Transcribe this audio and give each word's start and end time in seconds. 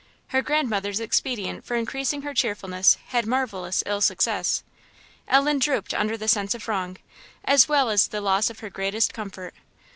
Her 0.29 0.41
grandmother's 0.41 0.99
expedient 0.99 1.63
for 1.63 1.75
increasing 1.75 2.23
her 2.23 2.33
cheerfulness 2.33 2.97
had 3.09 3.27
marvellous 3.27 3.83
ill 3.85 4.01
success. 4.01 4.63
Ellen 5.27 5.59
drooped 5.59 5.93
under 5.93 6.17
the 6.17 6.27
sense 6.27 6.55
of 6.55 6.67
wrong, 6.67 6.97
as 7.45 7.69
well 7.69 7.87
as 7.91 8.07
the 8.07 8.19
loss 8.19 8.49
of 8.49 8.61
her 8.61 8.71
greatest 8.71 9.13
comfort. 9.13 9.53